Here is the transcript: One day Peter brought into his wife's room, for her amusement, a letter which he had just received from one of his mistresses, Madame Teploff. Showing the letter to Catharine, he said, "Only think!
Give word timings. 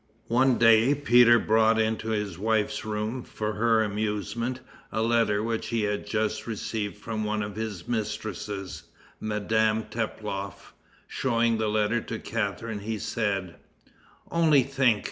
One 0.29 0.57
day 0.57 0.95
Peter 0.95 1.37
brought 1.37 1.79
into 1.79 2.07
his 2.09 2.39
wife's 2.39 2.83
room, 2.83 3.21
for 3.21 3.53
her 3.53 3.83
amusement, 3.83 4.59
a 4.91 5.03
letter 5.03 5.43
which 5.43 5.67
he 5.67 5.83
had 5.83 6.07
just 6.07 6.47
received 6.47 6.97
from 6.97 7.23
one 7.23 7.43
of 7.43 7.55
his 7.55 7.87
mistresses, 7.87 8.81
Madame 9.19 9.83
Teploff. 9.83 10.73
Showing 11.07 11.59
the 11.59 11.69
letter 11.69 12.01
to 12.01 12.17
Catharine, 12.17 12.79
he 12.79 12.97
said, 12.97 13.57
"Only 14.31 14.63
think! 14.63 14.99